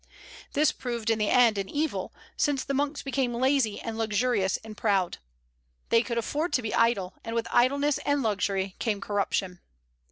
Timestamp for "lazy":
3.35-3.79